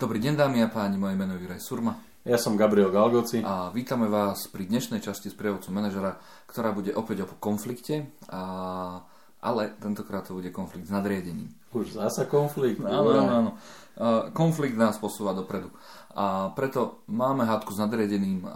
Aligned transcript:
Dobrý 0.00 0.16
deň 0.16 0.32
dámy 0.32 0.64
a 0.64 0.72
páni, 0.72 0.96
moje 0.96 1.12
meno 1.12 1.36
je 1.36 1.44
Juraj 1.44 1.60
Surma. 1.60 1.92
Ja 2.24 2.40
som 2.40 2.56
Gabriel 2.56 2.88
Galgoci. 2.88 3.44
A 3.44 3.68
vítame 3.68 4.08
vás 4.08 4.48
pri 4.48 4.64
dnešnej 4.64 5.04
časti 5.04 5.28
s 5.28 5.36
prievodcom 5.36 5.76
manažera, 5.76 6.16
ktorá 6.48 6.72
bude 6.72 6.96
opäť 6.96 7.28
o 7.28 7.36
konflikte, 7.36 8.08
a... 8.32 8.40
ale 9.44 9.76
tentokrát 9.76 10.24
to 10.24 10.40
bude 10.40 10.48
konflikt 10.56 10.88
s 10.88 10.96
nadriedením. 10.96 11.52
Už 11.76 12.00
zasa 12.00 12.24
konflikt. 12.24 12.80
Áno, 12.80 13.12
áno, 13.12 13.28
áno. 13.28 13.50
Konflikt 14.32 14.80
nás 14.80 14.96
posúva 14.96 15.36
dopredu. 15.36 15.68
A 16.16 16.48
preto 16.56 17.04
máme 17.04 17.44
hádku 17.44 17.76
s 17.76 17.84
nadriedeným, 17.84 18.48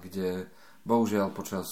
kde 0.00 0.48
bohužiaľ 0.88 1.36
počas 1.36 1.68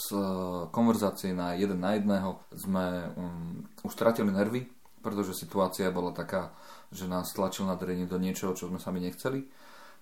konverzácie 0.76 1.32
na 1.32 1.56
jeden 1.56 1.80
na 1.80 1.96
jedného 1.96 2.36
sme 2.52 3.16
um, 3.16 3.64
už 3.80 3.96
stratili 3.96 4.28
nervy, 4.28 4.68
pretože 5.06 5.38
situácia 5.38 5.94
bola 5.94 6.10
taká, 6.10 6.50
že 6.90 7.06
nás 7.06 7.30
tlačil 7.30 7.70
na 7.70 7.78
drenie 7.78 8.10
do 8.10 8.18
niečoho, 8.18 8.58
čo 8.58 8.66
sme 8.66 8.82
sami 8.82 8.98
nechceli. 8.98 9.46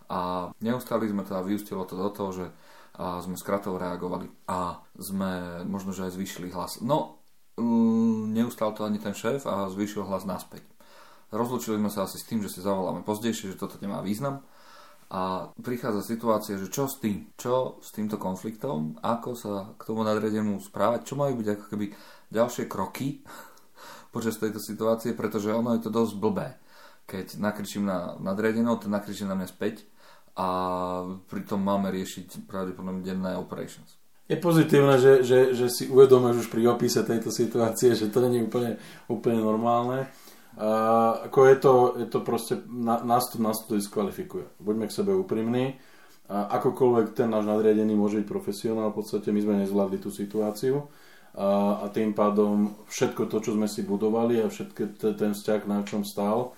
A 0.08 0.48
neustali 0.64 1.04
sme 1.04 1.28
to 1.28 1.36
a 1.36 1.44
vyústilo 1.44 1.84
to 1.84 2.00
do 2.00 2.08
toho, 2.08 2.30
že 2.32 2.46
a 2.94 3.18
sme 3.18 3.34
skratou 3.34 3.74
reagovali 3.74 4.30
a 4.46 4.78
sme 4.94 5.66
možno, 5.66 5.90
že 5.90 6.06
aj 6.06 6.14
zvýšili 6.14 6.54
hlas. 6.54 6.78
No, 6.78 7.18
mm, 7.58 8.30
neustal 8.30 8.70
to 8.70 8.86
ani 8.86 9.02
ten 9.02 9.10
šéf 9.10 9.50
a 9.50 9.66
zvýšil 9.66 10.06
hlas 10.06 10.22
naspäť. 10.22 10.62
Rozlučili 11.34 11.74
sme 11.82 11.90
sa 11.90 12.06
asi 12.06 12.22
s 12.22 12.28
tým, 12.30 12.38
že 12.38 12.46
si 12.46 12.62
zavoláme 12.62 13.02
pozdejšie, 13.02 13.50
že 13.50 13.58
toto 13.58 13.82
nemá 13.82 13.98
význam. 13.98 14.46
A 15.10 15.50
prichádza 15.58 16.06
situácia, 16.06 16.54
že 16.54 16.70
čo 16.70 16.86
s 16.86 17.02
tým? 17.02 17.34
Čo 17.34 17.82
s 17.82 17.90
týmto 17.90 18.14
konfliktom? 18.14 18.94
Ako 19.02 19.34
sa 19.34 19.74
k 19.74 19.90
tomu 19.90 20.06
nadredenú 20.06 20.62
správať? 20.62 21.02
Čo 21.02 21.18
majú 21.18 21.42
byť 21.42 21.48
ako 21.50 21.64
keby 21.74 21.86
ďalšie 22.30 22.70
kroky 22.70 23.26
počas 24.14 24.38
tejto 24.38 24.62
situácie? 24.62 25.18
Pretože 25.18 25.50
ono 25.50 25.74
je 25.74 25.82
to 25.82 25.90
dosť 25.90 26.14
blbé 26.14 26.48
keď 27.04 27.36
nakričím 27.36 27.84
na 27.84 28.16
nadriadeného, 28.16 28.80
ten 28.80 28.92
nakričí 28.92 29.28
na 29.28 29.36
mňa 29.36 29.48
späť 29.48 29.84
a 30.34 30.48
pritom 31.28 31.60
máme 31.60 31.92
riešiť 31.92 32.48
pravdepodobne 32.48 33.04
denné 33.04 33.36
operations. 33.36 34.00
Je 34.24 34.40
pozitívne, 34.40 34.96
že, 34.96 35.20
že, 35.20 35.52
že 35.52 35.68
si 35.68 35.84
uvedomuješ 35.84 36.48
už 36.48 36.48
pri 36.48 36.64
opise 36.72 37.04
tejto 37.04 37.28
situácie, 37.28 37.92
že 37.92 38.08
to 38.08 38.24
je 38.24 38.40
úplne, 38.40 38.80
úplne 39.04 39.38
normálne. 39.44 40.08
A 40.56 41.28
ako 41.28 41.38
je 41.44 41.56
to, 41.60 41.74
je 42.00 42.06
to 42.08 42.18
proste, 42.24 42.54
nás 42.72 43.28
to, 43.28 43.36
nás 43.36 43.60
to 43.68 43.76
diskvalifikuje. 43.76 44.48
Buďme 44.64 44.88
k 44.88 44.96
sebe 44.96 45.12
úprimní. 45.12 45.76
A 46.24 46.56
akokoľvek 46.56 47.12
ten 47.12 47.28
náš 47.28 47.44
nadriadený 47.44 47.92
môže 47.92 48.24
byť 48.24 48.26
profesionál, 48.26 48.96
v 48.96 49.04
podstate 49.04 49.28
my 49.28 49.44
sme 49.44 49.60
nezvládli 49.60 50.00
tú 50.00 50.08
situáciu 50.08 50.88
a, 51.34 51.82
a 51.82 51.86
tým 51.90 52.14
pádom 52.14 52.78
všetko 52.86 53.26
to, 53.26 53.36
čo 53.42 53.58
sme 53.58 53.66
si 53.66 53.82
budovali 53.82 54.38
a 54.38 54.46
všetko 54.46 54.98
ten 55.18 55.34
vzťah, 55.34 55.60
na 55.66 55.82
čom 55.82 56.06
stál, 56.06 56.54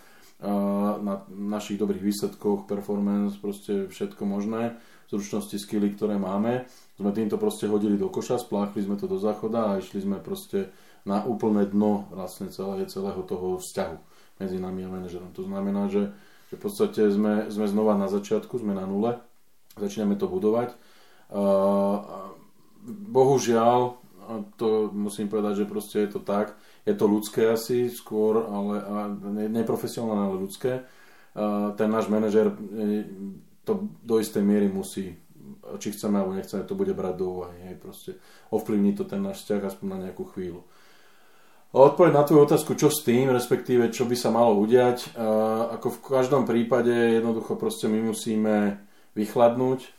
na 1.00 1.24
našich 1.33 1.80
dobrých 1.80 2.05
výsledkoch, 2.05 2.68
performance, 2.68 3.41
proste 3.41 3.88
všetko 3.88 4.20
možné, 4.28 4.77
zručnosti, 5.08 5.56
skily, 5.56 5.96
ktoré 5.96 6.20
máme. 6.20 6.68
Sme 7.00 7.16
týmto 7.16 7.41
proste 7.41 7.64
hodili 7.72 7.96
do 7.96 8.12
koša, 8.12 8.44
spláchli 8.44 8.84
sme 8.84 9.00
to 9.00 9.08
do 9.08 9.16
záchoda 9.16 9.72
a 9.72 9.80
išli 9.80 10.05
sme 10.05 10.20
proste 10.20 10.68
na 11.08 11.24
úplné 11.24 11.64
dno 11.70 12.11
vlastne 12.12 12.52
celé, 12.52 12.84
celého 12.84 13.22
toho 13.24 13.56
vzťahu 13.62 13.96
medzi 14.42 14.61
nami 14.61 14.84
a 14.84 14.92
manažerom. 14.92 15.33
To 15.33 15.46
znamená, 15.48 15.88
že, 15.88 16.12
že 16.52 16.55
v 16.58 16.62
podstate 16.66 17.08
sme, 17.08 17.48
sme 17.48 17.64
znova 17.64 17.96
na 17.96 18.11
začiatku, 18.11 18.61
sme 18.61 18.77
na 18.77 18.84
nule, 18.84 19.16
začíname 19.80 20.20
to 20.20 20.28
budovať. 20.28 20.77
Bohužiaľ, 22.86 23.96
to 24.58 24.91
musím 24.92 25.30
povedať, 25.30 25.64
že 25.64 25.70
proste 25.70 25.96
je 26.06 26.10
to 26.19 26.20
tak, 26.20 26.58
je 26.86 26.94
to 26.94 27.06
ľudské 27.06 27.50
asi 27.50 27.91
skôr, 27.91 28.46
ale 28.46 28.74
a 28.83 28.98
neprofesionálne, 29.50 30.30
ale 30.30 30.42
ľudské. 30.42 30.72
A 31.36 31.74
ten 31.77 31.91
náš 31.91 32.08
manažer 32.08 32.48
e, 32.48 32.55
to 33.66 33.91
do 34.06 34.22
istej 34.22 34.46
miery 34.46 34.70
musí, 34.70 35.18
či 35.83 35.92
chceme 35.92 36.22
alebo 36.22 36.38
nechceme, 36.38 36.62
to 36.62 36.78
bude 36.78 36.94
brať 36.94 37.14
do 37.18 37.27
úvahy. 37.42 37.74
Proste 37.77 38.16
ovplyvní 38.55 38.94
to 38.94 39.05
ten 39.05 39.20
náš 39.20 39.42
vzťah 39.44 39.62
aspoň 39.66 39.86
na 39.91 39.98
nejakú 40.08 40.24
chvíľu. 40.30 40.62
Odpoveď 41.77 42.12
na 42.14 42.24
tvoju 42.24 42.46
otázku, 42.46 42.72
čo 42.78 42.89
s 42.89 43.05
tým, 43.05 43.28
respektíve 43.28 43.92
čo 43.92 44.08
by 44.08 44.17
sa 44.17 44.33
malo 44.33 44.56
udiať. 44.62 45.18
A 45.18 45.28
ako 45.77 45.98
v 45.98 46.02
každom 46.08 46.48
prípade 46.48 47.20
jednoducho 47.20 47.58
proste 47.58 47.90
my 47.90 48.01
musíme 48.01 48.80
vychladnúť, 49.12 49.80
e, 49.83 49.90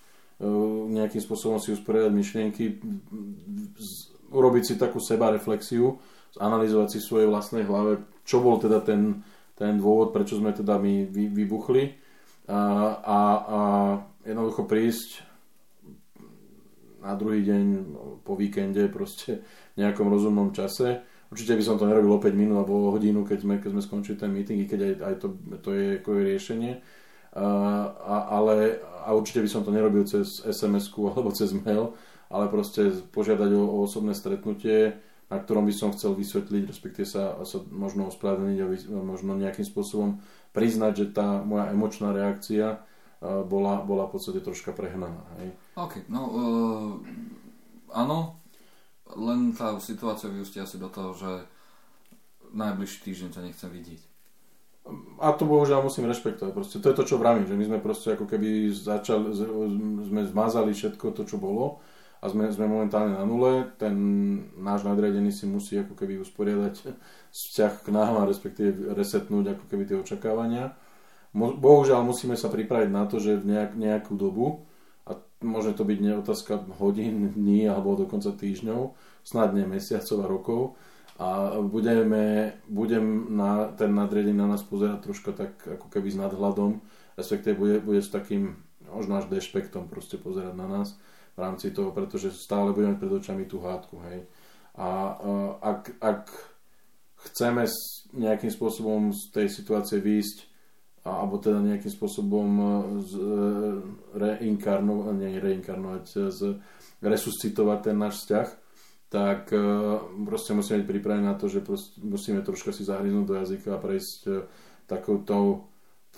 nejakým 0.95 1.21
spôsobom 1.21 1.59
si 1.59 1.75
usporiadať 1.75 2.11
myšlienky, 2.15 2.81
urobiť 4.31 4.63
si 4.63 4.73
takú 4.75 4.99
seba 4.99 5.31
reflexiu, 5.31 5.97
analyzovať 6.37 6.87
si 6.87 6.97
v 6.99 7.07
svojej 7.07 7.27
vlastnej 7.29 7.63
hlave, 7.65 8.03
čo 8.27 8.43
bol 8.43 8.59
teda 8.59 8.83
ten, 8.83 9.23
ten 9.55 9.79
dôvod, 9.79 10.13
prečo 10.13 10.37
sme 10.37 10.53
teda 10.53 10.77
my 10.77 11.07
vy, 11.07 11.31
vybuchli 11.31 11.97
a, 12.47 12.59
a, 13.01 13.19
a 13.47 13.59
jednoducho 14.27 14.67
prísť 14.67 15.27
na 17.03 17.15
druhý 17.15 17.43
deň 17.47 17.63
po 18.27 18.35
víkende 18.35 18.91
proste 18.91 19.43
v 19.75 19.85
nejakom 19.85 20.11
rozumnom 20.11 20.51
čase. 20.51 21.01
Určite 21.27 21.55
by 21.55 21.63
som 21.63 21.75
to 21.79 21.87
nerobil 21.87 22.19
o 22.19 22.23
5 22.23 22.35
minút 22.35 22.63
alebo 22.63 22.87
o 22.87 22.93
hodinu, 22.95 23.23
keď 23.23 23.39
sme, 23.43 23.55
keď 23.59 23.69
sme 23.75 23.83
skončili 23.83 24.15
ten 24.19 24.31
meeting, 24.31 24.63
keď 24.67 24.79
aj, 24.83 24.93
aj 25.03 25.15
to, 25.19 25.27
to 25.63 25.69
je 25.75 25.85
ako 26.03 26.09
je 26.15 26.23
riešenie. 26.23 26.73
A, 27.37 27.47
a, 27.91 28.15
ale, 28.33 28.79
a 29.03 29.11
určite 29.15 29.43
by 29.43 29.49
som 29.51 29.61
to 29.63 29.71
nerobil 29.71 30.03
cez 30.07 30.43
SMS-ku 30.43 31.11
alebo 31.11 31.29
cez 31.35 31.51
mail, 31.51 31.95
ale 32.27 32.51
proste 32.51 32.91
požiadať 33.11 33.51
o, 33.55 33.63
o 33.63 33.77
osobné 33.83 34.15
stretnutie, 34.15 34.99
na 35.27 35.37
ktorom 35.43 35.67
by 35.67 35.73
som 35.75 35.91
chcel 35.91 36.15
vysvetliť, 36.15 36.63
respektíve 36.71 37.03
sa, 37.03 37.35
sa 37.43 37.59
možno 37.67 38.07
ospravedlniť 38.07 38.59
a 38.63 38.67
možno 39.03 39.35
nejakým 39.35 39.67
spôsobom 39.67 40.23
priznať, 40.55 40.93
že 41.03 41.05
tá 41.11 41.43
moja 41.43 41.67
emočná 41.75 42.15
reakcia 42.15 42.79
bola, 43.21 43.83
bola 43.83 44.07
v 44.07 44.13
podstate 44.15 44.39
troška 44.39 44.71
prehnaná. 44.71 45.19
Hej. 45.41 45.49
OK, 45.75 45.93
no 46.07 46.21
uh, 46.31 46.91
áno, 47.91 48.39
len 49.19 49.51
tá 49.51 49.75
situácia 49.83 50.31
vyústia 50.31 50.63
asi 50.63 50.79
do 50.79 50.87
toho, 50.87 51.11
že 51.17 51.31
najbližší 52.55 52.97
týždeň 53.03 53.29
ťa 53.33 53.41
nechcem 53.43 53.69
vidieť. 53.73 54.01
A 55.19 55.35
to 55.35 55.43
bohužiaľ 55.43 55.83
musím 55.83 56.07
rešpektovať. 56.07 56.55
Proste, 56.55 56.79
to 56.79 56.87
je 56.87 56.95
to, 56.95 57.03
čo 57.03 57.19
vravím, 57.19 57.43
že 57.43 57.59
my 57.59 57.63
sme 57.67 57.79
proste 57.83 58.15
ako 58.15 58.23
keby 58.23 58.71
začali, 58.71 59.35
sme 60.07 60.21
zmazali 60.31 60.71
všetko 60.71 61.11
to, 61.11 61.27
čo 61.27 61.35
bolo 61.35 61.83
a 62.17 62.25
sme, 62.33 62.49
sme 62.49 62.65
momentálne 62.65 63.13
na 63.13 63.25
nule. 63.25 63.69
Ten 63.77 63.95
náš 64.57 64.81
nadriadený 64.81 65.29
si 65.29 65.45
musí 65.45 65.77
ako 65.77 65.93
keby 65.93 66.17
usporiadať 66.25 66.97
vzťah 67.29 67.73
k 67.85 67.87
nám 67.93 68.25
a 68.25 68.27
respektíve 68.29 68.97
resetnúť 68.97 69.57
ako 69.57 69.65
keby 69.69 69.83
tie 69.85 69.97
očakávania. 70.01 70.73
Bohužiaľ 71.37 72.01
musíme 72.01 72.33
sa 72.33 72.49
pripraviť 72.49 72.89
na 72.89 73.05
to, 73.05 73.21
že 73.21 73.37
v 73.37 73.53
nejak, 73.53 73.71
nejakú 73.77 74.17
dobu, 74.17 74.65
a 75.05 75.21
môže 75.45 75.77
to 75.77 75.85
byť 75.85 76.25
otázka 76.25 76.53
hodín, 76.81 77.29
dní 77.37 77.69
alebo 77.69 77.93
dokonca 77.93 78.33
týždňov, 78.33 78.97
snad 79.21 79.53
nie 79.53 79.69
mesiacov 79.69 80.17
a 80.23 80.27
rokov, 80.27 80.61
a 81.17 81.57
budeme, 81.65 82.53
budem 82.69 83.33
na, 83.33 83.73
ten 83.73 83.89
nadriadený 83.89 84.37
na 84.37 84.53
nás 84.53 84.61
pozerať 84.61 85.09
troška 85.09 85.33
tak 85.33 85.57
ako 85.65 85.89
keby 85.89 86.13
s 86.13 86.17
nadhľadom, 86.17 86.81
respektíve 87.17 87.53
bude, 87.57 87.75
bude 87.81 88.01
s 88.05 88.13
takým 88.13 88.61
možno 88.85 89.17
až 89.17 89.25
dešpektom 89.29 89.89
proste 89.89 90.21
pozerať 90.21 90.53
na 90.53 90.69
nás 90.69 90.93
v 91.37 91.39
rámci 91.39 91.69
toho, 91.69 91.93
pretože 91.93 92.33
stále 92.33 92.73
budeme 92.73 92.97
pred 92.97 93.13
očami 93.13 93.45
tú 93.45 93.61
hádku, 93.61 94.01
hej. 94.09 94.25
A 94.73 94.89
uh, 95.13 95.51
ak, 95.61 95.93
ak 96.01 96.21
chceme 97.29 97.69
nejakým 98.17 98.49
spôsobom 98.49 99.13
z 99.13 99.21
tej 99.29 99.47
situácie 99.53 100.01
výjsť, 100.01 100.57
alebo 101.07 101.39
teda 101.39 101.63
nejakým 101.63 101.87
spôsobom 101.87 102.49
e, 102.51 102.65
z, 102.99 103.11
e, 103.15 103.23
reinkarnovať, 104.19 105.15
nie 105.15 105.39
reinkarnovať, 105.39 106.03
z, 106.27 106.59
resuscitovať 106.99 107.79
ten 107.79 107.95
náš 107.95 108.23
vzťah, 108.23 108.47
tak 109.07 109.55
proste 110.27 110.51
musíme 110.51 110.83
byť 110.83 110.89
pripravení 110.91 111.31
na 111.31 111.39
to, 111.39 111.47
že 111.47 111.63
musíme 112.03 112.43
troška 112.43 112.75
si 112.75 112.83
zahryznúť 112.83 113.23
do 113.23 113.39
jazyka 113.39 113.71
a 113.71 113.79
prejsť 113.79 114.51
takouto 114.83 115.63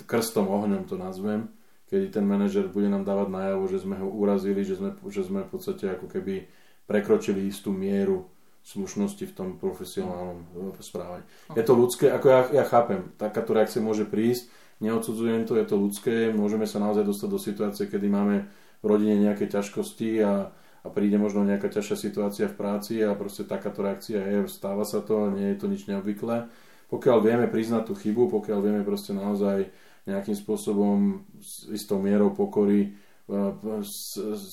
krstom 0.10 0.50
ohňom 0.50 0.90
to 0.90 0.98
nazvem, 0.98 1.54
kedy 1.90 2.14
ten 2.14 2.26
manažer 2.26 2.70
bude 2.70 2.86
nám 2.86 3.04
dávať 3.04 3.28
najavo, 3.34 3.66
že 3.66 3.82
sme 3.82 3.98
ho 3.98 4.08
urazili, 4.08 4.62
že 4.62 4.78
sme, 4.78 4.94
že 5.10 5.26
sme 5.26 5.42
v 5.44 5.50
podstate 5.50 5.90
ako 5.90 6.06
keby 6.06 6.46
prekročili 6.86 7.50
istú 7.50 7.74
mieru 7.74 8.30
slušnosti 8.62 9.26
v 9.26 9.34
tom 9.34 9.50
profesionálnom 9.58 10.40
eh, 10.46 10.84
správaní. 10.86 11.26
Okay. 11.50 11.58
Je 11.58 11.64
to 11.66 11.74
ľudské, 11.74 12.06
ako 12.14 12.28
ja, 12.30 12.42
ja 12.62 12.66
chápem, 12.66 13.10
takáto 13.18 13.58
reakcia 13.58 13.82
môže 13.82 14.06
prísť, 14.06 14.54
neodsudzujem 14.80 15.50
to, 15.50 15.58
je 15.58 15.66
to 15.66 15.76
ľudské, 15.76 16.16
môžeme 16.30 16.70
sa 16.70 16.78
naozaj 16.78 17.04
dostať 17.04 17.30
do 17.30 17.40
situácie, 17.42 17.86
kedy 17.90 18.08
máme 18.08 18.46
v 18.80 18.86
rodine 18.86 19.18
nejaké 19.20 19.50
ťažkosti 19.50 20.24
a, 20.24 20.54
a 20.56 20.88
príde 20.88 21.20
možno 21.20 21.44
nejaká 21.44 21.68
ťažšia 21.68 21.98
situácia 22.00 22.46
v 22.48 22.56
práci 22.56 23.04
a 23.04 23.12
proste 23.18 23.44
takáto 23.44 23.84
reakcia 23.84 24.22
je, 24.22 24.38
stáva 24.48 24.88
sa 24.88 25.04
to, 25.04 25.34
nie 25.34 25.52
je 25.52 25.58
to 25.60 25.68
nič 25.68 25.90
neobvyklé. 25.90 26.48
Pokiaľ 26.90 27.18
vieme 27.22 27.46
priznať 27.46 27.92
tú 27.92 27.94
chybu, 27.94 28.34
pokiaľ 28.34 28.60
vieme 28.66 28.82
proste 28.82 29.14
naozaj 29.14 29.70
nejakým 30.10 30.34
spôsobom 30.34 31.24
s 31.38 31.70
istou 31.70 32.02
mierou 32.02 32.34
pokory 32.34 32.98
z, 33.30 34.18
z, 34.34 34.46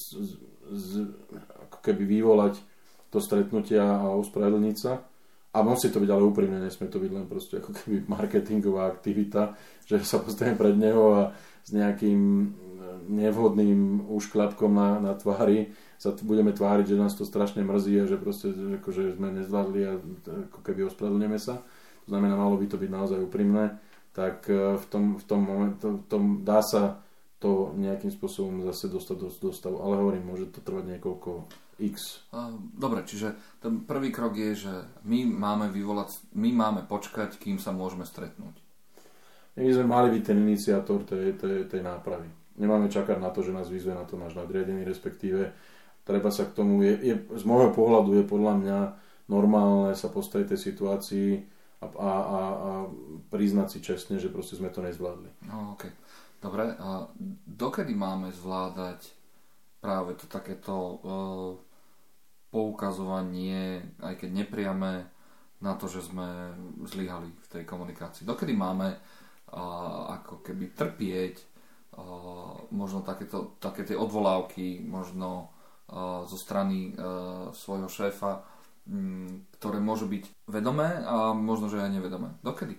z, 0.68 0.88
ako 1.68 1.78
keby 1.80 2.04
vyvolať 2.04 2.60
to 3.08 3.18
stretnutia 3.18 3.82
a 3.82 4.12
ospravedlniť 4.20 4.76
sa. 4.76 5.00
A 5.56 5.64
musí 5.64 5.88
to 5.88 6.04
byť 6.04 6.10
ale 6.12 6.28
úprimne, 6.28 6.60
nesmie 6.60 6.92
to 6.92 7.00
byť 7.00 7.12
len 7.16 7.24
proste 7.24 7.64
ako 7.64 7.72
keby 7.72 8.04
marketingová 8.12 8.92
aktivita, 8.92 9.56
že 9.88 10.04
sa 10.04 10.20
postavím 10.20 10.60
pred 10.60 10.76
neho 10.76 11.04
a 11.16 11.22
s 11.64 11.72
nejakým 11.72 12.52
nevhodným 13.06 14.04
úšklapkom 14.10 14.70
na, 14.74 15.00
na 15.00 15.12
tvári 15.16 15.72
sa 15.96 16.12
budeme 16.12 16.52
tváriť, 16.52 16.92
že 16.92 17.00
nás 17.00 17.16
to 17.16 17.24
strašne 17.24 17.64
mrzí 17.64 18.04
a 18.04 18.04
že 18.04 18.20
proste 18.20 18.52
že 18.52 18.76
akože 18.82 19.16
sme 19.16 19.32
nezvládli 19.32 19.80
a 19.88 19.92
ako 20.52 20.60
keby 20.60 20.92
ospravedlňujeme 20.92 21.40
sa. 21.40 21.64
To 22.04 22.08
znamená, 22.12 22.36
malo 22.36 22.60
by 22.60 22.66
to 22.68 22.76
byť 22.76 22.90
naozaj 22.92 23.18
úprimné. 23.24 23.80
Tak 24.16 24.48
v 24.48 24.84
tom, 24.88 25.20
v 25.20 25.24
tom, 25.28 25.40
moment, 25.44 25.76
v 25.76 26.04
tom 26.08 26.40
dá 26.40 26.64
sa 26.64 27.04
to 27.36 27.76
nejakým 27.76 28.08
spôsobom 28.08 28.64
zase 28.64 28.88
dostať 28.88 29.16
do, 29.20 29.28
do 29.28 29.52
stavu. 29.52 29.84
Ale 29.84 30.00
hovorím, 30.00 30.32
môže 30.32 30.48
to 30.48 30.64
trvať 30.64 30.96
niekoľko 30.96 31.44
x. 31.76 32.24
Dobre, 32.72 33.04
čiže 33.04 33.36
ten 33.60 33.84
prvý 33.84 34.08
krok 34.08 34.32
je, 34.32 34.56
že 34.56 34.72
my 35.04 35.28
máme 35.28 35.68
vyvolať, 35.68 36.32
my 36.32 36.48
máme 36.48 36.88
počkať, 36.88 37.36
kým 37.36 37.60
sa 37.60 37.76
môžeme 37.76 38.08
stretnúť. 38.08 38.56
My 39.56 39.72
sme 39.72 39.88
mali 39.88 40.08
byť 40.16 40.22
ten 40.24 40.38
iniciátor 40.40 41.04
tej, 41.04 41.36
tej, 41.36 41.68
tej 41.68 41.80
nápravy. 41.84 42.28
Nemáme 42.56 42.88
čakať 42.88 43.20
na 43.20 43.28
to, 43.32 43.44
že 43.44 43.52
nás 43.52 43.68
vyzve 43.68 43.92
na 43.92 44.08
to 44.08 44.16
náš 44.16 44.32
nadriadený, 44.36 44.84
respektíve 44.84 45.52
treba 46.08 46.32
sa 46.32 46.48
k 46.48 46.56
tomu, 46.56 46.80
je, 46.84 46.92
je, 47.12 47.14
z 47.36 47.44
môjho 47.44 47.72
pohľadu 47.72 48.20
je 48.20 48.24
podľa 48.24 48.54
mňa 48.64 48.78
normálne 49.28 49.92
sa 49.92 50.08
postaviť 50.08 50.56
tej 50.56 50.60
situácii 50.72 51.30
a, 51.80 51.86
a, 51.86 51.90
a, 51.90 52.40
a 52.40 52.72
priznať 53.28 53.68
si 53.68 53.78
čestne, 53.84 54.16
že 54.16 54.32
proste 54.32 54.56
sme 54.56 54.72
to 54.72 54.80
nezvládli. 54.80 55.30
No, 55.48 55.76
okay. 55.76 55.92
Dobre, 56.40 56.72
a 56.76 57.08
dokedy 57.48 57.96
máme 57.96 58.32
zvládať 58.32 59.12
práve 59.80 60.16
to 60.16 60.28
takéto 60.28 60.74
uh, 60.76 61.52
poukazovanie, 62.52 63.82
aj 64.00 64.20
keď 64.24 64.30
nepriame, 64.44 64.92
na 65.56 65.72
to, 65.72 65.88
že 65.88 66.04
sme 66.04 66.52
zlyhali 66.84 67.32
v 67.32 67.46
tej 67.48 67.64
komunikácii. 67.64 68.28
Dokedy 68.28 68.52
máme 68.52 68.92
uh, 68.92 70.12
ako 70.20 70.44
keby 70.44 70.76
trpieť 70.76 71.34
uh, 71.96 72.68
možno 72.72 73.00
takéto, 73.00 73.56
také 73.56 73.88
tie 73.88 73.96
odvolávky, 73.96 74.84
možno 74.84 75.48
uh, 75.88 76.28
zo 76.28 76.36
strany 76.36 76.92
uh, 76.92 77.48
svojho 77.56 77.88
šéfa, 77.88 78.44
ktoré 79.58 79.78
môžu 79.82 80.06
byť 80.06 80.46
vedomé 80.46 81.02
a 81.02 81.34
možno, 81.34 81.66
že 81.66 81.82
aj 81.82 81.90
nevedomé. 81.90 82.34
Dokedy? 82.40 82.78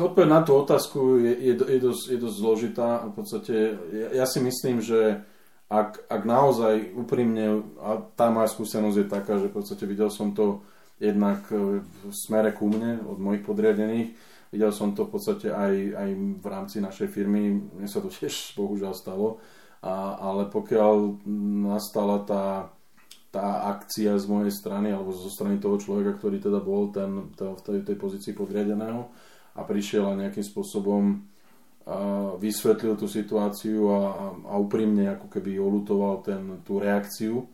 Odpoveď 0.00 0.28
na 0.28 0.40
tú 0.40 0.56
otázku 0.56 1.20
je, 1.20 1.32
je, 1.36 1.52
je, 1.56 1.78
dosť, 1.80 2.02
je 2.16 2.18
dosť 2.20 2.36
zložitá. 2.36 2.88
V 3.08 3.12
podstate 3.12 3.54
ja, 3.92 4.24
ja 4.24 4.26
si 4.28 4.40
myslím, 4.40 4.80
že 4.80 5.20
ak, 5.68 6.08
ak 6.08 6.22
naozaj 6.24 6.96
úprimne, 6.96 7.60
a 7.76 8.00
tá 8.16 8.32
moja 8.32 8.48
skúsenosť 8.48 8.96
je 9.04 9.06
taká, 9.12 9.36
že 9.36 9.52
v 9.52 9.56
podstate 9.60 9.84
videl 9.84 10.08
som 10.08 10.32
to 10.32 10.64
jednak 10.96 11.44
e, 11.52 11.84
v 11.84 12.12
smere 12.12 12.56
ku 12.56 12.72
mne 12.72 13.04
od 13.04 13.20
mojich 13.20 13.44
podriadených, 13.44 14.16
videl 14.48 14.72
som 14.72 14.96
to 14.96 15.04
v 15.04 15.12
podstate 15.12 15.52
aj, 15.52 15.74
aj 15.92 16.10
v 16.40 16.46
rámci 16.48 16.80
našej 16.80 17.12
firmy, 17.12 17.52
mne 17.52 17.88
sa 17.88 18.00
to 18.00 18.08
tiež 18.08 18.32
bohužiaľ 18.58 18.96
stalo, 18.96 19.44
a, 19.84 20.16
ale 20.16 20.48
pokiaľ 20.48 21.20
nastala 21.68 22.24
tá, 22.24 22.72
tá 23.28 23.68
akcia 23.76 24.16
z 24.16 24.24
mojej 24.24 24.52
strany 24.52 24.88
alebo 24.88 25.12
zo 25.12 25.28
strany 25.28 25.60
toho 25.60 25.76
človeka, 25.76 26.16
ktorý 26.16 26.40
teda 26.40 26.64
bol 26.64 26.88
ten, 26.88 27.32
ten 27.36 27.52
v 27.52 27.60
tej, 27.60 27.78
tej 27.84 27.96
pozícii 28.00 28.32
podriadeného 28.32 29.12
a 29.52 29.60
prišiel 29.66 30.08
a 30.08 30.18
nejakým 30.18 30.44
spôsobom 30.44 31.28
vysvetlil 32.36 33.00
tú 33.00 33.08
situáciu 33.08 33.88
a, 33.88 34.00
a 34.44 34.54
úprimne 34.60 35.08
ako 35.16 35.32
keby 35.32 35.56
olutoval 35.56 36.20
ten, 36.20 36.60
tú 36.60 36.76
reakciu. 36.76 37.48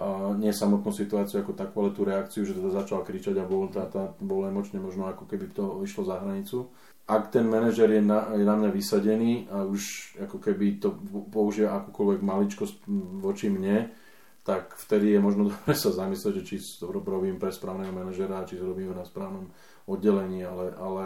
A 0.00 0.32
nie 0.32 0.52
samotnú 0.52 0.92
situáciu 0.92 1.44
ako 1.44 1.52
takú, 1.52 1.84
ale 1.84 1.92
tú 1.92 2.08
reakciu, 2.08 2.44
že 2.44 2.56
teda 2.56 2.72
začal 2.72 3.04
kričať 3.04 3.36
a 3.36 3.44
bol, 3.44 3.68
tá, 3.68 3.84
tá, 3.88 4.16
bol 4.20 4.48
emočne 4.48 4.80
možno 4.80 5.08
ako 5.08 5.28
keby 5.28 5.52
to 5.52 5.80
vyšlo 5.80 6.08
za 6.08 6.20
hranicu. 6.24 6.72
Ak 7.04 7.28
ten 7.28 7.44
manažer 7.48 7.90
je 7.92 8.00
na, 8.00 8.32
je 8.32 8.44
na 8.44 8.56
mňa 8.56 8.70
vysadený 8.72 9.48
a 9.52 9.64
už 9.68 10.14
ako 10.24 10.40
keby 10.40 10.80
to 10.80 10.96
použije 11.28 11.68
akúkoľvek 11.68 12.20
maličkosť 12.20 12.76
voči 13.20 13.52
mne, 13.52 13.92
tak 14.42 14.74
vtedy 14.76 15.14
je 15.14 15.20
možno 15.20 15.52
dobre 15.52 15.74
sa 15.76 15.92
zamyslieť, 15.92 16.34
že 16.40 16.46
či 16.46 16.56
to 16.80 16.88
robím 16.88 17.36
pre 17.36 17.52
správneho 17.52 17.92
manažera, 17.92 18.48
či 18.48 18.56
to 18.56 18.64
robím 18.64 18.96
na 18.96 19.04
správnom 19.04 19.52
oddelení, 19.84 20.44
ale, 20.44 20.72
ale 20.80 21.04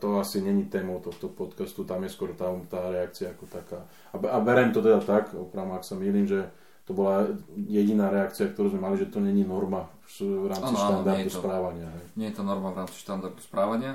to 0.00 0.20
asi 0.20 0.44
není 0.44 0.68
témou 0.68 1.00
tohto 1.00 1.32
podcastu, 1.32 1.88
tam 1.88 2.04
je 2.04 2.12
skôr 2.12 2.36
tá, 2.36 2.52
tá 2.68 2.92
reakcia 2.92 3.32
ako 3.32 3.48
taká. 3.48 3.88
A, 4.12 4.20
a 4.20 4.38
berem 4.44 4.76
to 4.76 4.84
teda 4.84 5.00
tak, 5.00 5.32
opravdu 5.32 5.80
ak 5.80 5.84
sa 5.88 5.96
mýlim, 5.96 6.28
že 6.28 6.52
to 6.84 6.92
bola 6.92 7.32
jediná 7.56 8.12
reakcia, 8.12 8.52
ktorú 8.52 8.76
sme 8.76 8.84
mali, 8.84 9.00
že 9.00 9.08
to 9.08 9.24
není 9.24 9.40
norma 9.40 9.88
v 10.20 10.52
rámci 10.52 10.68
ano, 10.68 10.84
štandardu 10.84 11.30
to, 11.32 11.40
správania. 11.40 11.88
Hej. 11.88 12.04
Nie 12.20 12.26
je 12.28 12.36
to 12.36 12.44
norma 12.44 12.68
v 12.76 12.78
rámci 12.84 12.96
štandardu 13.00 13.40
správania. 13.40 13.92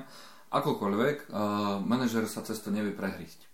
Akokoľvek, 0.50 1.30
uh, 1.30 1.78
manažer 1.86 2.26
sa 2.26 2.42
cez 2.42 2.58
to 2.66 2.74
nevie 2.74 2.90
prehrísť. 2.98 3.46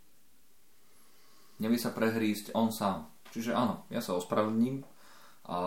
Nevie 1.59 1.75
sa 1.75 1.91
prehrísť 1.91 2.55
on 2.55 2.71
sám. 2.71 3.11
Čiže 3.35 3.51
áno, 3.51 3.83
ja 3.91 3.99
sa 3.99 4.15
ospravedlním 4.15 4.87
a 5.51 5.57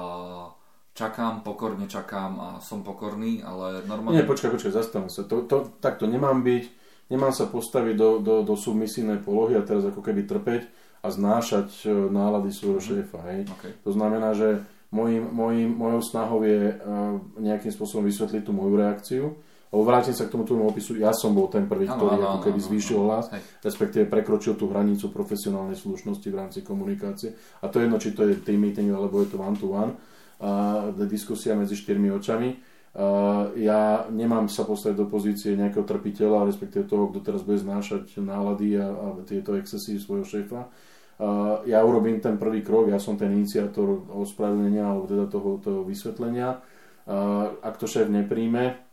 čakám, 0.96 1.44
pokorne 1.44 1.84
čakám 1.84 2.32
a 2.40 2.48
som 2.64 2.80
pokorný, 2.80 3.44
ale 3.44 3.84
normálne... 3.84 4.18
Nie, 4.18 4.24
počkaj, 4.24 4.48
počkaj, 4.48 4.72
zastavím 4.72 5.12
sa. 5.12 5.28
To, 5.28 5.44
to, 5.44 5.68
takto 5.84 6.08
nemám 6.08 6.40
byť, 6.40 6.64
nemám 7.12 7.36
sa 7.36 7.44
postaviť 7.44 7.94
do, 7.94 8.24
do, 8.24 8.34
do 8.40 8.54
submisívnej 8.56 9.20
polohy 9.20 9.60
a 9.60 9.62
teraz 9.68 9.84
ako 9.84 10.00
keby 10.00 10.24
trpeť 10.24 10.64
a 11.04 11.12
znášať 11.12 11.68
e, 11.84 11.92
nálady 11.92 12.50
svojho 12.50 12.80
mm-hmm. 12.80 13.04
šéfa. 13.04 13.20
Hej? 13.28 13.40
Okay. 13.60 13.72
To 13.84 13.92
znamená, 13.92 14.32
že 14.32 14.64
mojim, 14.88 15.28
mojim, 15.28 15.68
mojou 15.68 16.00
snahou 16.00 16.40
je 16.48 16.72
uh, 16.72 17.20
nejakým 17.36 17.68
spôsobom 17.68 18.08
vysvetliť 18.08 18.42
tú 18.48 18.56
moju 18.56 18.74
reakciu, 18.80 19.24
lebo 19.68 19.82
vrátim 19.84 20.16
sa 20.16 20.24
k 20.24 20.32
tomu 20.32 20.48
tomu 20.48 20.64
opisu, 20.64 20.96
ja 20.96 21.12
som 21.12 21.36
bol 21.36 21.52
ten 21.52 21.68
prvý, 21.68 21.84
ano, 21.84 22.00
ktorý 22.00 22.14
ano, 22.18 22.26
ako 22.36 22.40
keby 22.48 22.60
ano, 22.60 22.66
zvýšil 22.72 22.98
hlas, 23.04 23.26
hej. 23.32 23.42
respektíve 23.60 24.04
prekročil 24.08 24.56
tú 24.56 24.72
hranicu 24.72 25.12
profesionálnej 25.12 25.76
slušnosti 25.76 26.28
v 26.28 26.36
rámci 26.36 26.60
komunikácie. 26.64 27.36
A 27.60 27.68
to 27.68 27.78
je 27.78 27.84
jedno, 27.84 28.00
či 28.00 28.16
to 28.16 28.24
je 28.24 28.40
team 28.40 28.64
meeting, 28.64 28.88
alebo 28.88 29.20
je 29.20 29.28
to 29.28 29.36
one 29.36 29.56
to 29.60 29.68
one 29.68 29.92
diskusia 31.10 31.58
medzi 31.58 31.74
štyrmi 31.74 32.14
očami. 32.14 32.54
Ja 33.58 34.06
nemám 34.10 34.46
sa 34.46 34.62
postaviť 34.62 34.96
do 34.96 35.06
pozície 35.10 35.58
nejakého 35.58 35.82
trpiteľa, 35.82 36.46
respektíve 36.46 36.86
toho, 36.86 37.10
kto 37.10 37.26
teraz 37.26 37.42
bude 37.42 37.58
znášať 37.58 38.22
nálady 38.22 38.78
a, 38.78 38.86
a 38.86 39.06
tieto 39.26 39.58
excesy 39.58 39.98
svojho 39.98 40.26
šéfa. 40.26 40.70
Ja 41.66 41.82
urobím 41.82 42.22
ten 42.22 42.38
prvý 42.38 42.62
krok, 42.62 42.90
ja 42.90 43.02
som 43.02 43.18
ten 43.18 43.34
iniciátor 43.34 44.06
ospravedlenia 44.14 44.86
alebo 44.86 45.10
teda 45.10 45.26
toho, 45.26 45.58
toho 45.58 45.82
vysvetlenia. 45.82 46.62
Ak 47.58 47.74
to 47.82 47.90
šéf 47.90 48.06
nepríjme, 48.06 48.87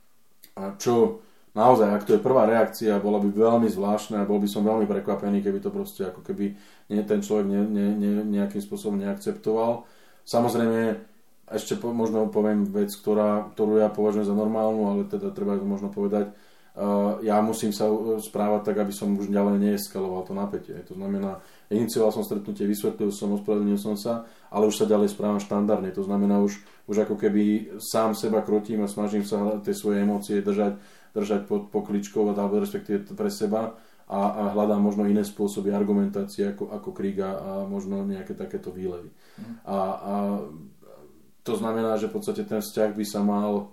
čo 0.80 1.20
naozaj, 1.56 1.88
ak 1.92 2.04
to 2.08 2.16
je 2.16 2.26
prvá 2.26 2.48
reakcia, 2.48 3.00
bola 3.00 3.20
by 3.20 3.32
veľmi 3.32 3.68
zvláštna 3.72 4.24
a 4.24 4.30
bol 4.30 4.40
by 4.40 4.48
som 4.48 4.64
veľmi 4.64 4.88
prekvapený, 4.88 5.44
keby 5.44 5.60
to 5.64 5.72
proste 5.72 6.04
ako 6.08 6.24
keby 6.24 6.56
nie, 6.92 7.02
ten 7.04 7.24
človek 7.24 7.48
ne, 7.48 7.62
ne, 7.64 7.88
ne, 7.96 8.12
nejakým 8.24 8.60
spôsobom 8.64 9.00
neakceptoval. 9.00 9.88
Samozrejme, 10.28 11.00
ešte 11.52 11.78
po, 11.78 11.94
možno 11.94 12.28
poviem 12.28 12.66
vec, 12.66 12.90
ktorá, 12.92 13.52
ktorú 13.54 13.78
ja 13.80 13.88
považujem 13.92 14.26
za 14.28 14.36
normálnu, 14.36 14.82
ale 14.90 15.02
teda 15.06 15.30
treba 15.30 15.60
to 15.60 15.68
možno 15.68 15.94
povedať. 15.94 16.34
Uh, 16.76 17.24
ja 17.24 17.40
musím 17.40 17.72
sa 17.72 17.88
správať 18.20 18.68
tak, 18.68 18.84
aby 18.84 18.92
som 18.92 19.16
už 19.16 19.32
ďalej 19.32 19.64
neeskaloval 19.64 20.28
to 20.28 20.36
napätie. 20.36 20.76
To 20.92 21.00
znamená, 21.00 21.40
inicioval 21.72 22.12
som 22.12 22.28
stretnutie, 22.28 22.68
vysvetlil 22.68 23.16
som, 23.16 23.32
ospravedlnil 23.32 23.80
som 23.80 23.96
sa, 23.96 24.28
ale 24.52 24.68
už 24.68 24.84
sa 24.84 24.86
ďalej 24.86 25.16
správam 25.16 25.40
štandardne. 25.40 25.96
To 25.96 26.04
znamená, 26.04 26.44
už, 26.44 26.60
už 26.92 27.08
ako 27.08 27.16
keby 27.16 27.76
sám 27.80 28.12
seba 28.12 28.44
krotím 28.44 28.84
a 28.84 28.92
snažím 28.92 29.24
sa 29.24 29.64
tie 29.64 29.72
svoje 29.72 30.04
emócie 30.04 30.44
držať, 30.44 30.76
držať 31.16 31.48
pod 31.48 31.72
pokličkou, 31.72 32.28
alebo 32.28 32.60
respektíve 32.60 33.08
pre 33.16 33.32
seba 33.32 33.80
a, 34.06 34.20
a 34.36 34.44
hľadám 34.52 34.84
možno 34.84 35.08
iné 35.08 35.24
spôsoby 35.24 35.72
argumentácie 35.72 36.52
ako, 36.52 36.76
ako 36.76 36.90
kríga 36.92 37.40
a 37.40 37.50
možno 37.66 38.04
nejaké 38.04 38.36
takéto 38.36 38.70
výlevy. 38.76 39.16
Mm. 39.40 39.54
A, 39.64 39.78
a 39.80 40.14
to 41.46 41.54
znamená, 41.56 41.96
že 41.96 42.12
v 42.12 42.20
podstate 42.20 42.44
ten 42.44 42.60
vzťah 42.60 42.92
by 42.94 43.06
sa 43.08 43.24
mal 43.24 43.72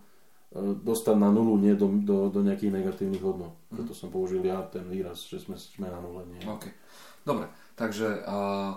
dostať 0.60 1.16
na 1.16 1.32
nulu, 1.32 1.56
nie 1.56 1.72
do, 1.72 1.88
do, 1.88 2.28
do 2.28 2.40
nejakých 2.44 2.76
negatívnych 2.76 3.24
hodnot. 3.24 3.56
Mm. 3.72 3.80
Preto 3.80 3.92
som 3.96 4.12
použil 4.12 4.44
ja 4.44 4.60
ten 4.68 4.84
výraz, 4.84 5.24
že 5.24 5.40
sme, 5.40 5.56
sme 5.56 5.88
na 5.88 5.96
nule. 5.98 6.28
Nie. 6.28 6.44
Okay. 6.44 6.76
Dobre, 7.24 7.48
takže 7.72 8.20
uh, 8.26 8.76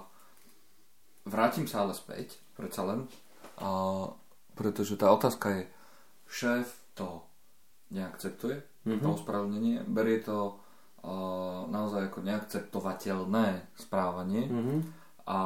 vrátim 1.27 1.67
sa 1.67 1.83
ale 1.83 1.91
späť, 1.91 2.39
predsa 2.55 2.87
len, 2.87 3.09
uh, 3.59 4.07
pretože 4.55 4.95
tá 4.95 5.11
otázka 5.11 5.51
je, 5.51 5.63
šéf 6.31 6.67
to 6.95 7.27
neakceptuje, 7.91 8.63
mm-hmm. 8.87 9.01
to 9.03 9.07
ospravedlnenie, 9.11 9.83
berie 9.89 10.23
to 10.23 10.55
uh, 11.03 11.67
naozaj 11.67 12.07
ako 12.07 12.23
neakceptovateľné 12.23 13.75
správanie 13.75 14.47
mm-hmm. 14.47 14.79
a 15.27 15.39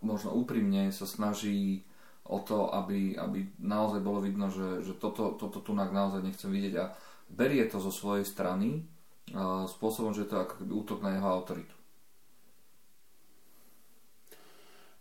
možno 0.00 0.32
úprimne 0.34 0.88
sa 0.88 1.04
snaží 1.04 1.84
o 2.22 2.38
to, 2.38 2.70
aby, 2.70 3.18
aby 3.18 3.50
naozaj 3.58 3.98
bolo 3.98 4.22
vidno, 4.22 4.46
že, 4.46 4.86
že 4.86 4.94
toto, 4.94 5.34
toto 5.34 5.58
tu 5.58 5.74
naozaj 5.74 6.22
nechcem 6.22 6.50
vidieť 6.50 6.74
a 6.78 6.94
berie 7.26 7.66
to 7.66 7.82
zo 7.82 7.90
svojej 7.90 8.22
strany 8.22 8.86
uh, 9.34 9.66
spôsobom, 9.66 10.14
že 10.14 10.30
to 10.30 10.38
je 10.38 10.44
ako 10.46 10.54
keby 10.62 10.72
útok 10.72 10.98
na 11.02 11.18
jeho 11.18 11.28
autoritu. 11.28 11.74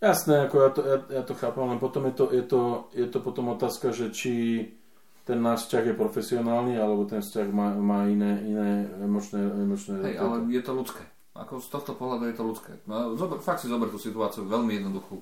Jasné, 0.02 0.50
ako 0.50 0.56
ja 0.58 0.70
to, 0.74 0.82
ja, 0.82 0.98
ja 1.22 1.24
to 1.24 1.38
chápam, 1.38 1.70
len 1.70 1.78
potom 1.78 2.10
je 2.10 2.14
to, 2.18 2.26
je, 2.34 2.42
to, 2.42 2.62
je 2.90 3.06
to 3.06 3.20
potom 3.22 3.54
otázka, 3.54 3.94
že 3.94 4.10
či 4.10 4.34
ten 5.30 5.38
náš 5.38 5.70
vzťah 5.70 5.94
je 5.94 6.02
profesionálny, 6.02 6.74
alebo 6.82 7.06
ten 7.06 7.22
vzťah 7.22 7.48
má, 7.54 7.78
má 7.78 8.10
iné, 8.10 8.42
iné 8.42 8.90
emočné... 8.98 9.38
emočné 9.38 10.02
Hej, 10.02 10.18
ale 10.18 10.50
je 10.50 10.62
to 10.66 10.74
ľudské. 10.74 11.06
Ako 11.38 11.62
z 11.62 11.70
tohto 11.70 11.94
pohľadu 11.94 12.34
je 12.34 12.36
to 12.36 12.44
ľudské. 12.44 12.72
No, 12.90 13.14
zober, 13.14 13.38
fakt 13.46 13.62
si 13.62 13.70
zober 13.70 13.94
tú 13.94 14.02
situáciu 14.02 14.50
veľmi 14.50 14.82
jednoduchú. 14.82 15.22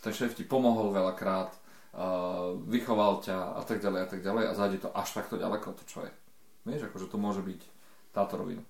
Ten 0.00 0.12
šéf 0.16 0.32
ti 0.32 0.48
pomohol 0.48 0.96
veľakrát, 0.96 1.52
uh, 1.52 2.56
vychoval 2.64 3.20
ťa 3.20 3.56
a 3.56 3.62
tak 3.62 3.84
ďalej 3.84 4.00
a 4.00 4.08
tak 4.08 4.20
ďalej 4.24 4.44
a 4.48 4.56
zájde 4.56 4.78
to 4.84 4.90
až 4.96 5.08
takto 5.12 5.36
ďaleko, 5.36 5.76
to 5.76 5.84
čo 5.84 6.08
je. 6.08 6.12
Vieš, 6.64 6.88
akože 6.88 7.06
to 7.08 7.16
môže 7.20 7.44
byť 7.44 7.60
táto 8.12 8.40
rovina. 8.40 8.64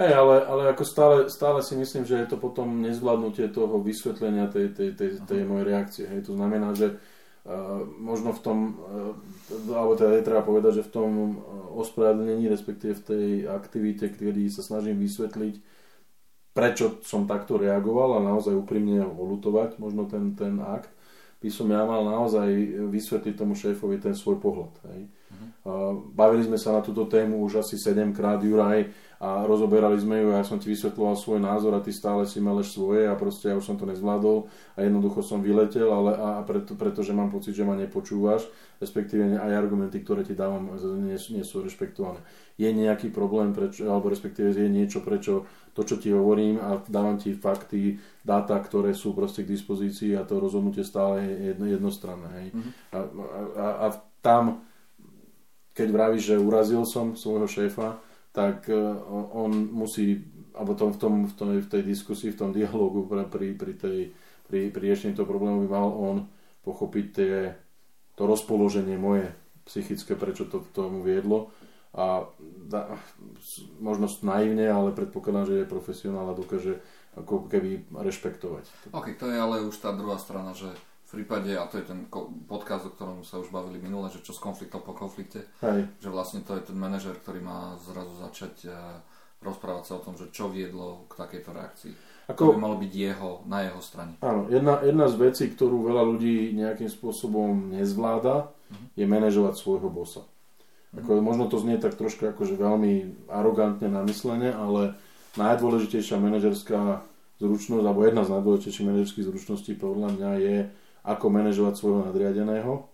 Hej, 0.00 0.12
ale, 0.16 0.36
ale 0.48 0.62
ako 0.72 0.84
stále, 0.88 1.16
stále 1.28 1.60
si 1.60 1.76
myslím, 1.76 2.08
že 2.08 2.16
je 2.24 2.26
to 2.32 2.40
potom 2.40 2.80
nezvládnutie 2.80 3.52
toho 3.52 3.76
vysvetlenia 3.76 4.48
tej, 4.48 4.72
tej, 4.72 4.96
tej, 4.96 5.10
tej 5.20 5.40
mojej 5.44 5.66
reakcie. 5.68 6.04
Hej. 6.08 6.32
To 6.32 6.32
znamená, 6.32 6.72
že 6.72 6.96
uh, 6.96 7.84
možno 8.00 8.32
v 8.32 8.40
tom, 8.40 8.58
uh, 9.52 9.68
alebo 9.68 9.92
teda 9.92 10.16
je 10.16 10.24
treba 10.24 10.40
povedať, 10.40 10.80
že 10.80 10.86
v 10.88 10.92
tom 10.96 11.10
uh, 11.12 11.36
ospravedlnení, 11.76 12.48
respektíve 12.48 12.96
v 12.98 13.04
tej 13.04 13.28
aktivite, 13.52 14.08
kedy 14.08 14.48
sa 14.48 14.64
snažím 14.64 14.96
vysvetliť, 14.96 15.54
prečo 16.52 17.00
som 17.04 17.24
takto 17.24 17.56
reagoval 17.56 18.20
a 18.20 18.26
naozaj 18.28 18.52
úprimne 18.52 19.04
olutovať 19.04 19.80
možno 19.80 20.04
ten, 20.08 20.36
ten 20.36 20.60
akt, 20.60 20.92
by 21.42 21.50
som 21.50 21.66
ja 21.74 21.82
mal 21.82 22.06
naozaj 22.06 22.48
vysvetliť 22.86 23.34
tomu 23.34 23.58
šéfovi 23.58 23.98
ten 23.98 24.14
svoj 24.14 24.38
pohľad. 24.38 24.72
Hej. 24.94 25.10
Uh-huh. 25.10 26.06
Bavili 26.14 26.46
sme 26.46 26.54
sa 26.54 26.70
na 26.70 26.80
túto 26.86 27.10
tému 27.10 27.42
už 27.42 27.66
asi 27.66 27.74
7 27.74 28.14
krát, 28.14 28.38
Juraj, 28.38 28.86
a 29.22 29.46
rozoberali 29.46 29.94
sme 30.02 30.18
ju 30.18 30.34
a 30.34 30.42
ja 30.42 30.44
som 30.44 30.58
ti 30.58 30.66
vysvetloval 30.66 31.14
svoj 31.14 31.38
názor 31.38 31.78
a 31.78 31.84
ty 31.84 31.94
stále 31.94 32.26
si 32.26 32.42
meleš 32.42 32.74
svoje 32.74 33.06
a 33.06 33.14
proste 33.14 33.46
ja 33.46 33.54
už 33.54 33.62
som 33.62 33.78
to 33.78 33.86
nezvládol 33.86 34.50
a 34.74 34.82
jednoducho 34.82 35.22
som 35.22 35.38
vyletel, 35.38 35.94
ale 35.94 36.18
a 36.18 36.42
preto, 36.42 36.74
pretože 36.74 37.14
mám 37.14 37.30
pocit, 37.30 37.54
že 37.54 37.62
ma 37.62 37.78
nepočúvaš, 37.78 38.50
respektíve 38.82 39.38
aj 39.38 39.54
argumenty, 39.54 40.02
ktoré 40.02 40.26
ti 40.26 40.34
dávam, 40.34 40.74
nie, 41.06 41.14
nie 41.14 41.44
sú 41.46 41.62
rešpektované. 41.62 42.18
Je 42.58 42.66
nejaký 42.74 43.14
problém, 43.14 43.54
prečo, 43.54 43.86
alebo 43.86 44.10
respektíve 44.10 44.50
je 44.50 44.66
niečo, 44.66 45.06
prečo 45.06 45.46
to, 45.70 45.86
čo 45.86 46.02
ti 46.02 46.10
hovorím 46.10 46.58
a 46.58 46.82
dávam 46.90 47.14
ti 47.14 47.30
fakty, 47.30 48.02
dáta, 48.26 48.58
ktoré 48.58 48.90
sú 48.90 49.14
proste 49.14 49.46
k 49.46 49.54
dispozícii 49.54 50.18
a 50.18 50.26
to 50.26 50.42
rozhodnutie 50.42 50.82
stále 50.82 51.22
je 51.22 51.54
jedno, 51.54 51.70
jednostranné. 51.70 52.28
Hej. 52.42 52.48
Mm-hmm. 52.58 52.72
A, 52.90 52.98
a, 53.54 53.66
a 53.70 53.86
tam, 54.18 54.66
keď 55.78 55.88
vravíš, 55.94 56.34
že 56.34 56.42
urazil 56.42 56.82
som 56.82 57.14
svojho 57.14 57.46
šéfa, 57.46 58.02
tak 58.32 58.68
e, 58.68 58.76
on 59.32 59.52
musí, 59.72 60.24
alebo 60.56 60.72
tom, 60.74 60.92
v, 60.92 60.98
tom, 60.98 61.12
v, 61.28 61.34
tom, 61.36 61.48
v 61.60 61.68
tej 61.68 61.82
diskusii, 61.84 62.32
v 62.32 62.40
tom 62.40 62.50
dialogu 62.50 63.04
pri, 63.04 63.52
pri, 63.54 63.72
tej, 63.76 63.98
pri, 64.48 64.60
pri 64.72 64.82
riešení 64.82 65.12
toho 65.12 65.28
problému 65.28 65.64
by 65.64 65.68
mal 65.68 65.88
on 65.92 66.16
pochopiť 66.64 67.06
tie, 67.12 67.34
to 68.16 68.24
rozpoloženie 68.24 68.96
moje 68.96 69.28
psychické, 69.68 70.16
prečo 70.16 70.48
to 70.48 70.64
k 70.64 70.72
tomu 70.74 71.04
viedlo 71.04 71.52
a 71.92 72.24
da, 72.68 72.96
možno 73.76 74.08
naivne, 74.24 74.64
ale 74.64 74.96
predpokladám, 74.96 75.44
že 75.44 75.54
je 75.62 75.68
profesionál 75.68 76.32
a 76.32 76.38
dokáže 76.38 76.80
ako 77.12 77.52
keby 77.52 77.84
rešpektovať. 77.92 78.64
Ok, 78.96 79.20
to 79.20 79.28
je 79.28 79.36
ale 79.36 79.60
už 79.60 79.76
tá 79.76 79.92
druhá 79.92 80.16
strana, 80.16 80.56
že 80.56 80.72
prípade, 81.12 81.52
a 81.52 81.68
to 81.68 81.76
je 81.76 81.84
ten 81.84 82.08
podcast, 82.48 82.88
o 82.88 82.94
ktorom 82.96 83.20
sa 83.20 83.36
už 83.36 83.52
bavili 83.52 83.76
minule, 83.76 84.08
že 84.08 84.24
čo 84.24 84.32
s 84.32 84.40
konfliktom 84.40 84.80
po 84.80 84.96
konflikte, 84.96 85.44
Hej. 85.60 85.84
že 86.00 86.08
vlastne 86.08 86.40
to 86.40 86.56
je 86.56 86.72
ten 86.72 86.76
manažer, 86.76 87.12
ktorý 87.20 87.44
má 87.44 87.76
zrazu 87.84 88.16
začať 88.16 88.54
uh, 88.72 88.96
rozprávať 89.44 89.84
sa 89.84 89.92
o 90.00 90.04
tom, 90.04 90.14
že 90.16 90.32
čo 90.32 90.48
viedlo 90.48 91.04
k 91.10 91.20
takejto 91.20 91.50
reakcii. 91.52 91.94
Ako, 92.30 92.40
to 92.40 92.52
by 92.56 92.62
malo 92.62 92.76
byť 92.78 92.92
jeho, 92.94 93.30
na 93.50 93.66
jeho 93.66 93.82
strane. 93.82 94.14
Áno, 94.22 94.46
jedna, 94.48 94.80
jedna 94.80 95.06
z 95.10 95.14
vecí, 95.18 95.44
ktorú 95.50 95.84
veľa 95.84 96.02
ľudí 96.06 96.54
nejakým 96.54 96.88
spôsobom 96.88 97.74
nezvláda, 97.74 98.48
uh-huh. 98.48 98.86
je 98.94 99.04
manažovať 99.04 99.58
svojho 99.58 99.90
bossa. 99.90 100.22
Uh-huh. 100.22 101.02
Ako, 101.02 101.18
možno 101.18 101.50
to 101.50 101.58
znie 101.58 101.76
tak 101.82 101.98
troška 101.98 102.30
akože 102.30 102.54
veľmi 102.54 103.26
arogantne 103.26 103.90
namyslene, 103.90 104.54
ale 104.54 104.94
najdôležitejšia 105.34 106.22
manažerská 106.22 107.02
zručnosť, 107.42 107.82
alebo 107.82 108.06
jedna 108.06 108.22
z 108.22 108.38
najdôležitejších 108.38 108.86
manažerských 108.86 109.26
zručností 109.26 109.72
podľa 109.74 110.08
mňa 110.14 110.30
je 110.38 110.56
ako 111.02 111.26
manažovať 111.30 111.74
svojho 111.78 112.00
nadriadeného. 112.10 112.86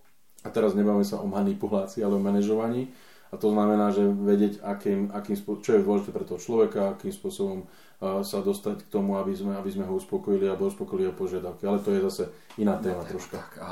A 0.45 0.47
teraz 0.49 0.73
nebavíme 0.73 1.05
sa 1.05 1.19
o 1.19 1.27
manipulácii, 1.27 2.01
ale 2.01 2.15
o 2.17 2.21
manažovaní. 2.21 2.89
A 3.29 3.37
to 3.37 3.53
znamená, 3.53 3.93
že 3.93 4.01
vedieť, 4.09 4.65
akým, 4.65 5.13
akým 5.13 5.37
čo 5.37 5.77
je 5.77 5.85
dôležité 5.85 6.09
pre 6.09 6.25
toho 6.25 6.41
človeka, 6.41 6.97
akým 6.97 7.13
spôsobom 7.13 7.59
uh, 7.61 8.25
sa 8.25 8.41
dostať 8.41 8.89
k 8.89 8.91
tomu, 8.91 9.21
aby 9.21 9.37
sme, 9.37 9.53
aby 9.53 9.69
sme 9.69 9.85
ho 9.85 9.93
uspokojili 9.93 10.49
alebo 10.49 10.65
uspokojili 10.65 11.05
jeho 11.05 11.17
požiadavky. 11.17 11.69
Ale 11.69 11.77
to 11.85 11.93
je 11.93 12.01
zase 12.09 12.23
iná 12.57 12.81
téma 12.81 13.05
téma, 13.05 13.11
troška. 13.13 13.37
Tak, 13.37 13.51
a 13.61 13.69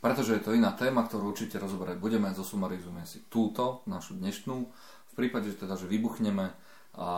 pretože 0.00 0.40
je 0.40 0.42
to 0.46 0.56
iná 0.56 0.72
téma, 0.72 1.04
ktorú 1.04 1.36
určite 1.36 1.60
rozoberať 1.60 2.00
budeme, 2.00 2.32
zosumarizujeme 2.32 3.04
si 3.04 3.20
túto, 3.28 3.84
našu 3.84 4.16
dnešnú. 4.16 4.56
V 5.10 5.12
prípade, 5.12 5.52
že 5.52 5.60
teda, 5.60 5.76
že 5.76 5.84
vybuchneme 5.84 6.56
a 6.96 7.08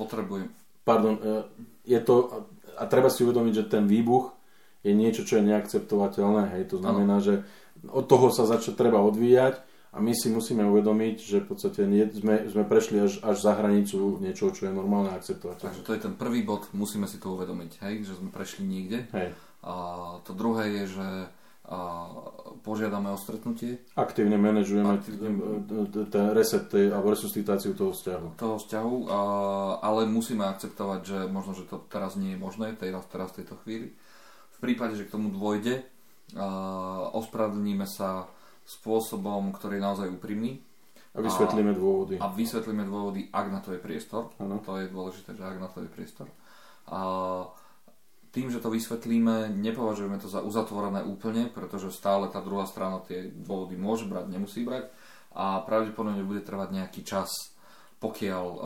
potrebujem... 0.00 0.48
Pardon, 0.80 1.20
e, 1.20 1.44
je 1.84 2.00
to, 2.00 2.48
a 2.80 2.88
treba 2.88 3.12
si 3.12 3.20
uvedomiť, 3.20 3.52
že 3.52 3.64
ten 3.68 3.84
výbuch 3.84 4.32
je 4.80 4.92
niečo, 4.96 5.22
čo 5.28 5.40
je 5.40 5.48
neakceptovateľné. 5.48 6.56
Hej. 6.56 6.62
To 6.72 6.76
znamená, 6.80 7.20
že 7.20 7.44
od 7.88 8.04
toho 8.08 8.32
sa 8.32 8.48
začne 8.48 8.76
treba 8.76 9.00
odvíjať 9.00 9.60
a 9.90 9.98
my 9.98 10.14
si 10.14 10.30
musíme 10.30 10.62
uvedomiť, 10.68 11.16
že 11.18 11.36
v 11.42 11.46
podstate 11.50 11.82
nie, 11.84 12.06
sme, 12.14 12.46
sme 12.46 12.62
prešli 12.62 13.02
až, 13.02 13.18
až 13.26 13.36
za 13.42 13.58
hranicu 13.58 14.22
niečoho, 14.22 14.54
čo 14.54 14.70
je 14.70 14.72
normálne 14.72 15.10
akceptovať. 15.16 15.56
Takže 15.66 15.82
to 15.82 15.92
je 15.96 16.00
ten 16.00 16.14
prvý 16.14 16.46
bod, 16.46 16.70
musíme 16.72 17.10
si 17.10 17.18
to 17.18 17.34
uvedomiť, 17.34 17.82
hej, 17.82 18.06
že 18.06 18.14
sme 18.16 18.30
prešli 18.30 18.62
niekde. 18.64 19.10
Hej. 19.10 19.34
A 19.66 19.74
to 20.24 20.32
druhé 20.32 20.84
je, 20.84 20.84
že 20.96 21.08
a 21.70 22.10
požiadame 22.66 23.14
o 23.14 23.18
stretnutie. 23.20 23.78
Aktívne 23.94 24.34
manažujeme 24.34 24.98
ten 26.10 26.24
reset 26.34 26.66
tej, 26.66 26.90
alebo 26.90 27.14
resuscitáciu 27.14 27.78
toho 27.78 27.94
vzťahu. 27.94 28.26
Toho 28.34 28.58
vzťahu, 28.58 28.96
a, 29.06 29.20
ale 29.78 30.10
musíme 30.10 30.42
akceptovať, 30.50 31.00
že 31.06 31.18
možno, 31.30 31.54
že 31.54 31.70
to 31.70 31.78
teraz 31.86 32.18
nie 32.18 32.34
je 32.34 32.42
možné, 32.42 32.74
teraz, 32.74 33.06
teraz 33.06 33.30
v 33.30 33.46
tejto 33.46 33.54
chvíli 33.62 33.94
prípade, 34.60 34.94
že 34.94 35.08
k 35.08 35.14
tomu 35.16 35.32
dôjde, 35.32 35.82
ospravedlníme 37.16 37.88
sa 37.88 38.28
spôsobom, 38.62 39.50
ktorý 39.50 39.80
je 39.80 39.86
naozaj 39.86 40.08
úprimný. 40.12 40.62
A 41.10 41.18
vysvetlíme 41.18 41.74
dôvody. 41.74 42.22
A 42.22 42.30
vysvetlíme 42.30 42.86
dôvody, 42.86 43.26
ak 43.34 43.46
na 43.50 43.58
to 43.58 43.74
je 43.74 43.82
priestor. 43.82 44.30
Ano. 44.38 44.62
To 44.62 44.78
je 44.78 44.86
dôležité, 44.86 45.34
že 45.34 45.42
ak 45.42 45.58
na 45.58 45.66
to 45.66 45.82
je 45.82 45.90
priestor. 45.90 46.30
A 46.86 47.00
tým, 48.30 48.46
že 48.46 48.62
to 48.62 48.70
vysvetlíme, 48.70 49.50
nepovažujeme 49.58 50.22
to 50.22 50.30
za 50.30 50.38
uzatvorené 50.46 51.02
úplne, 51.02 51.50
pretože 51.50 51.90
stále 51.90 52.30
tá 52.30 52.38
druhá 52.38 52.62
strana 52.62 53.02
tie 53.02 53.26
dôvody 53.26 53.74
môže 53.74 54.06
brať, 54.06 54.30
nemusí 54.30 54.62
brať 54.62 54.86
a 55.34 55.62
pravdepodobne 55.66 56.22
bude 56.22 56.42
trvať 56.42 56.68
nejaký 56.74 57.02
čas, 57.02 57.30
pokiaľ 57.98 58.46
uh, 58.46 58.60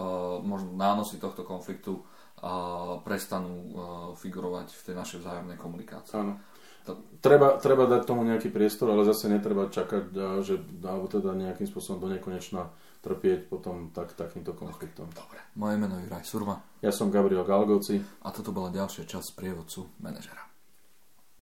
možno 0.45 0.77
nánosy 0.77 1.17
tohto 1.17 1.49
konfliktu 1.49 2.05
prestanú 3.01 3.53
uh, 3.53 3.69
figurovať 4.21 4.77
v 4.77 4.83
tej 4.85 4.95
našej 4.95 5.19
vzájomnej 5.25 5.57
komunikácii. 5.57 6.15
Áno. 6.21 6.37
Treba, 7.25 7.57
treba 7.57 7.89
dať 7.89 8.05
tomu 8.05 8.29
nejaký 8.29 8.53
priestor, 8.53 8.93
ale 8.93 9.09
zase 9.09 9.33
netreba 9.33 9.73
čakať, 9.73 10.13
že, 10.45 10.61
alebo 10.85 11.09
teda 11.09 11.33
nejakým 11.33 11.65
spôsobom 11.65 12.05
do 12.05 12.13
nekonečna 12.13 12.69
trpieť 13.01 13.49
potom 13.49 13.89
tak, 13.89 14.13
takýmto 14.13 14.53
konfliktom. 14.53 15.09
Dobre. 15.09 15.41
Moje 15.57 15.81
meno 15.81 15.97
je 15.97 16.05
Juraj 16.05 16.29
Surma. 16.29 16.61
Ja 16.85 16.93
som 16.93 17.09
Gabriel 17.09 17.49
Galgoci. 17.49 18.05
A 18.21 18.29
toto 18.29 18.53
bola 18.53 18.69
ďalšia 18.69 19.09
časť 19.09 19.33
prievodcu 19.33 19.89
manažera. 20.05 20.44